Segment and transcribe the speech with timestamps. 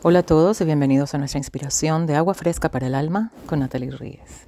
[0.00, 3.58] Hola a todos y bienvenidos a nuestra inspiración de agua fresca para el alma con
[3.58, 4.46] Natalie Ríez.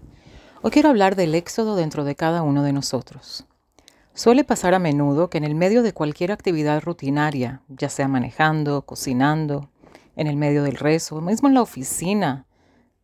[0.62, 3.46] Hoy quiero hablar del éxodo dentro de cada uno de nosotros.
[4.14, 8.82] Suele pasar a menudo que en el medio de cualquier actividad rutinaria, ya sea manejando,
[8.82, 9.72] cocinando,
[10.14, 12.46] en el medio del rezo, mismo en la oficina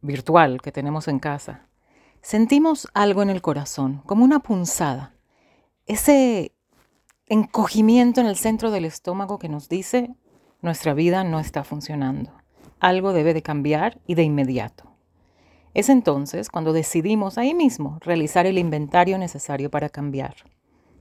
[0.01, 1.67] virtual que tenemos en casa,
[2.23, 5.17] sentimos algo en el corazón, como una punzada.
[5.87, 6.55] Ese
[7.27, 10.15] encogimiento en el centro del estómago que nos dice
[10.67, 12.31] nuestra vida no está funcionando.
[12.79, 14.93] Algo debe de cambiar y de inmediato.
[15.73, 20.35] Es entonces cuando decidimos ahí mismo realizar el inventario necesario para cambiar.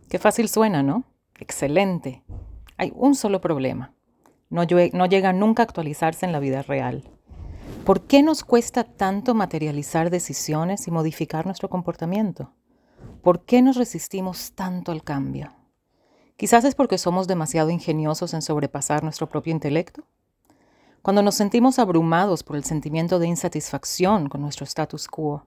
[0.08, 1.04] Qué fácil suena, ¿no?
[1.38, 2.24] Excelente.
[2.78, 3.94] Hay un solo problema.
[4.50, 7.04] No, no llega nunca a actualizarse en la vida real.
[7.86, 12.54] ¿Por qué nos cuesta tanto materializar decisiones y modificar nuestro comportamiento?
[13.24, 15.52] ¿Por qué nos resistimos tanto al cambio?
[16.38, 20.04] Quizás es porque somos demasiado ingeniosos en sobrepasar nuestro propio intelecto.
[21.02, 25.46] Cuando nos sentimos abrumados por el sentimiento de insatisfacción con nuestro status quo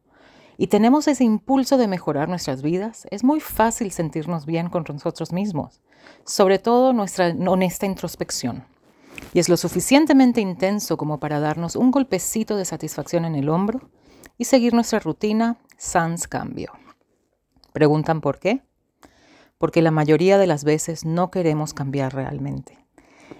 [0.56, 5.32] y tenemos ese impulso de mejorar nuestras vidas, es muy fácil sentirnos bien con nosotros
[5.32, 5.80] mismos,
[6.24, 8.64] sobre todo nuestra honesta introspección.
[9.34, 13.90] Y es lo suficientemente intenso como para darnos un golpecito de satisfacción en el hombro
[14.38, 16.72] y seguir nuestra rutina sans cambio.
[17.72, 18.62] ¿Preguntan por qué?
[19.58, 22.78] Porque la mayoría de las veces no queremos cambiar realmente.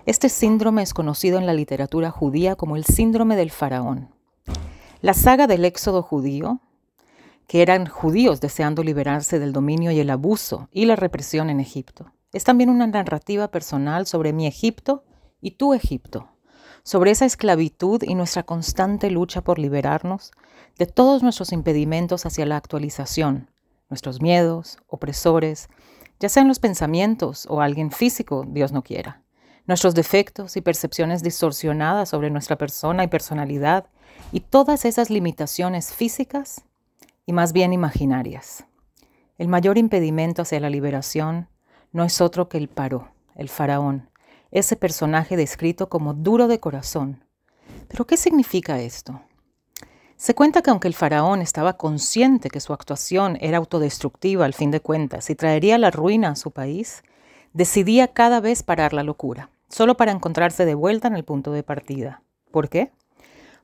[0.04, 4.10] Este síndrome es conocido en la literatura judía como el síndrome del faraón.
[5.00, 6.60] La saga del éxodo judío,
[7.46, 12.12] que eran judíos deseando liberarse del dominio y el abuso y la represión en Egipto,
[12.32, 15.04] es también una narrativa personal sobre mi Egipto
[15.40, 16.28] y tu Egipto,
[16.82, 20.32] sobre esa esclavitud y nuestra constante lucha por liberarnos
[20.78, 23.50] de todos nuestros impedimentos hacia la actualización,
[23.88, 25.68] nuestros miedos, opresores,
[26.20, 29.22] ya sean los pensamientos o alguien físico, Dios no quiera,
[29.66, 33.86] nuestros defectos y percepciones distorsionadas sobre nuestra persona y personalidad,
[34.32, 36.62] y todas esas limitaciones físicas
[37.26, 38.64] y más bien imaginarias.
[39.36, 41.48] El mayor impedimento hacia la liberación
[41.92, 44.10] no es otro que el paro, el faraón,
[44.50, 47.24] ese personaje descrito como duro de corazón.
[47.88, 49.20] ¿Pero qué significa esto?
[50.18, 54.72] Se cuenta que aunque el faraón estaba consciente que su actuación era autodestructiva al fin
[54.72, 57.04] de cuentas y traería la ruina a su país,
[57.52, 61.62] decidía cada vez parar la locura, solo para encontrarse de vuelta en el punto de
[61.62, 62.20] partida.
[62.50, 62.90] ¿Por qué?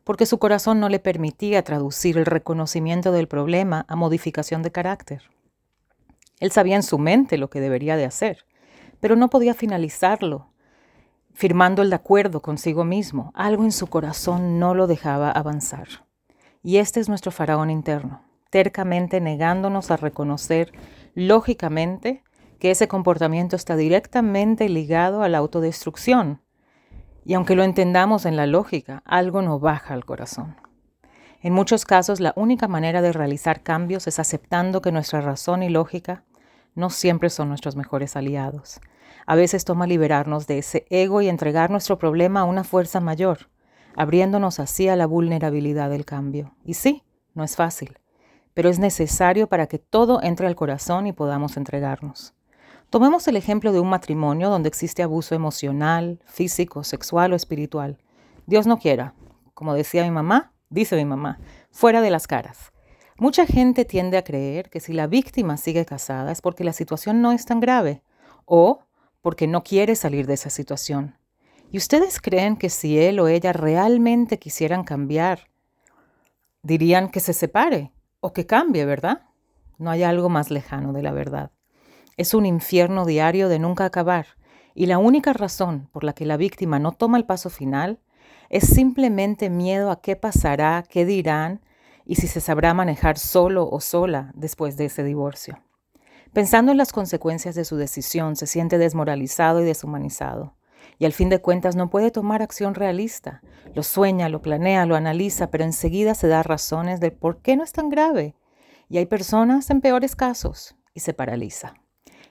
[0.04, 5.22] Porque su corazón no le permitía traducir el reconocimiento del problema a modificación de carácter.
[6.38, 8.46] Él sabía en su mente lo que debería de hacer,
[9.00, 10.52] pero no podía finalizarlo,
[11.32, 13.32] firmando el acuerdo consigo mismo.
[13.34, 16.04] Algo en su corazón no lo dejaba avanzar.
[16.66, 20.72] Y este es nuestro faraón interno, tercamente negándonos a reconocer
[21.14, 22.24] lógicamente
[22.58, 26.40] que ese comportamiento está directamente ligado a la autodestrucción.
[27.26, 30.56] Y aunque lo entendamos en la lógica, algo no baja al corazón.
[31.42, 35.68] En muchos casos, la única manera de realizar cambios es aceptando que nuestra razón y
[35.68, 36.24] lógica
[36.74, 38.80] no siempre son nuestros mejores aliados.
[39.26, 43.50] A veces toma liberarnos de ese ego y entregar nuestro problema a una fuerza mayor,
[43.96, 46.54] abriéndonos así a la vulnerabilidad del cambio.
[46.64, 47.02] Y sí,
[47.34, 47.98] no es fácil,
[48.54, 52.34] pero es necesario para que todo entre al corazón y podamos entregarnos.
[52.90, 57.98] Tomemos el ejemplo de un matrimonio donde existe abuso emocional, físico, sexual o espiritual.
[58.46, 59.14] Dios no quiera,
[59.52, 61.38] como decía mi mamá, dice mi mamá,
[61.70, 62.72] fuera de las caras.
[63.16, 67.20] Mucha gente tiende a creer que si la víctima sigue casada es porque la situación
[67.20, 68.02] no es tan grave
[68.44, 68.80] o
[69.22, 71.16] porque no quiere salir de esa situación.
[71.74, 75.48] ¿Y ustedes creen que si él o ella realmente quisieran cambiar,
[76.62, 77.90] dirían que se separe
[78.20, 79.22] o que cambie, verdad?
[79.78, 81.50] No hay algo más lejano de la verdad.
[82.16, 84.26] Es un infierno diario de nunca acabar,
[84.76, 87.98] y la única razón por la que la víctima no toma el paso final
[88.50, 91.60] es simplemente miedo a qué pasará, qué dirán
[92.04, 95.58] y si se sabrá manejar solo o sola después de ese divorcio.
[96.32, 100.54] Pensando en las consecuencias de su decisión, se siente desmoralizado y deshumanizado
[100.98, 103.42] y al fin de cuentas no puede tomar acción realista.
[103.74, 107.64] Lo sueña, lo planea, lo analiza, pero enseguida se da razones de por qué no
[107.64, 108.36] es tan grave.
[108.88, 111.74] Y hay personas en peores casos y se paraliza.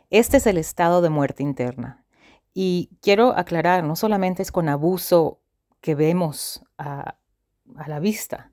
[0.09, 2.05] Este es el estado de muerte interna.
[2.53, 5.39] Y quiero aclarar, no solamente es con abuso
[5.81, 7.17] que vemos a,
[7.75, 8.51] a la vista,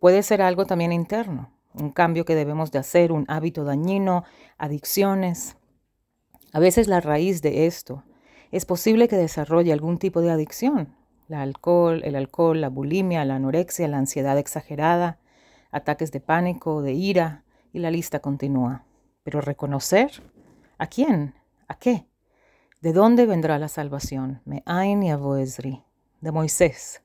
[0.00, 4.24] puede ser algo también interno, un cambio que debemos de hacer, un hábito dañino,
[4.58, 5.56] adicciones.
[6.52, 8.04] A veces la raíz de esto
[8.52, 10.94] es posible que desarrolle algún tipo de adicción.
[11.28, 15.18] El alcohol, el alcohol, la bulimia, la anorexia, la ansiedad exagerada,
[15.70, 18.84] ataques de pánico, de ira, y la lista continúa.
[19.22, 20.22] Pero reconocer
[20.78, 21.34] a quién,
[21.66, 22.06] a qué,
[22.82, 25.82] de dónde vendrá la salvación, me y
[26.20, 27.02] de Moisés.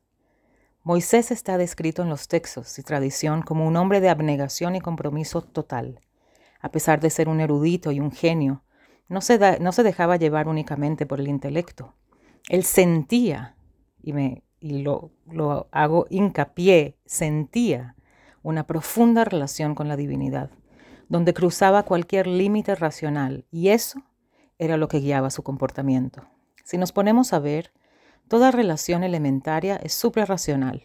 [0.84, 5.42] Moisés está descrito en los textos y tradición como un hombre de abnegación y compromiso
[5.42, 6.02] total.
[6.60, 8.64] A pesar de ser un erudito y un genio,
[9.10, 11.94] no se, no se dejaba llevar únicamente por el intelecto.
[12.50, 13.56] Él sentía,
[14.02, 17.96] y, me, y lo, lo hago hincapié, sentía
[18.44, 20.52] una profunda relación con la divinidad,
[21.10, 24.02] donde cruzaba cualquier límite racional, y eso
[24.58, 26.28] era lo que guiaba su comportamiento.
[26.64, 27.72] Si nos ponemos a ver,
[28.28, 30.84] toda relación elementaria es suprarracional.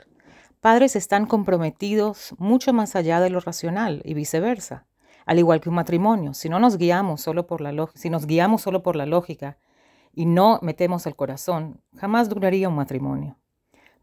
[0.60, 4.86] Padres están comprometidos mucho más allá de lo racional y viceversa.
[5.26, 8.62] Al igual que un matrimonio, si no nos guiamos solo por la si nos guiamos
[8.62, 9.58] solo por la lógica
[10.12, 13.36] y no metemos el corazón, jamás duraría un matrimonio.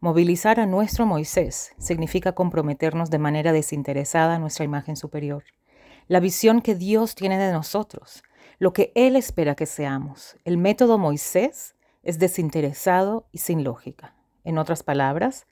[0.00, 5.44] Movilizar a nuestro Moisés significa comprometernos de manera desinteresada a nuestra imagen superior,
[6.08, 8.22] la visión que Dios tiene de nosotros,
[8.58, 10.36] lo que Él espera que seamos.
[10.44, 14.14] El método Moisés es desinteresado y sin lógica.
[14.42, 15.46] En otras palabras,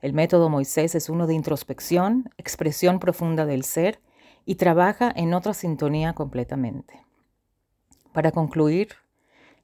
[0.00, 4.00] el método Moisés es uno de introspección, expresión profunda del ser
[4.44, 7.04] y trabaja en otra sintonía completamente.
[8.12, 8.88] Para concluir,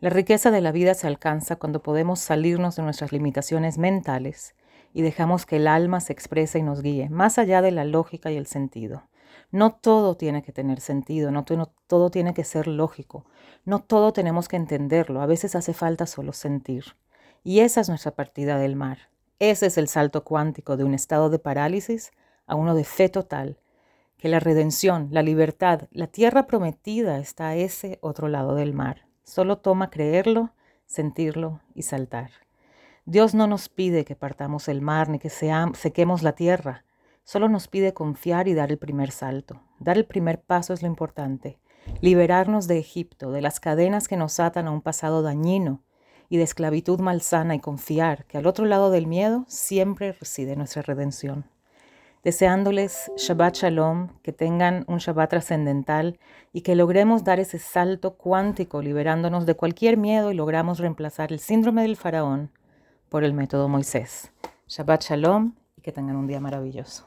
[0.00, 4.54] la riqueza de la vida se alcanza cuando podemos salirnos de nuestras limitaciones mentales
[4.94, 8.30] y dejamos que el alma se exprese y nos guíe, más allá de la lógica
[8.30, 9.08] y el sentido.
[9.50, 13.24] No todo tiene que tener sentido, no, todo tiene que ser lógico,
[13.64, 16.84] no todo tenemos que entenderlo, a veces hace falta solo sentir.
[17.44, 18.98] Y esa es nuestra partida del mar.
[19.38, 22.12] Ese es el salto cuántico de un estado de parálisis
[22.46, 23.58] a uno de fe total,
[24.18, 29.06] que la redención, la libertad, la tierra prometida está a ese otro lado del mar.
[29.22, 30.50] Solo toma creerlo,
[30.86, 32.30] sentirlo y saltar.
[33.06, 36.84] Dios no nos pide que partamos el mar ni que sequemos la tierra.
[37.22, 39.62] Solo nos pide confiar y dar el primer salto.
[39.78, 41.60] Dar el primer paso es lo importante.
[42.00, 45.84] Liberarnos de Egipto, de las cadenas que nos atan a un pasado dañino
[46.28, 50.82] y de esclavitud malsana y confiar que al otro lado del miedo siempre reside nuestra
[50.82, 51.46] redención
[52.24, 56.18] deseándoles Shabbat Shalom, que tengan un Shabbat trascendental
[56.52, 61.38] y que logremos dar ese salto cuántico liberándonos de cualquier miedo y logramos reemplazar el
[61.38, 62.50] síndrome del faraón
[63.08, 64.32] por el método Moisés.
[64.66, 67.06] Shabbat Shalom y que tengan un día maravilloso.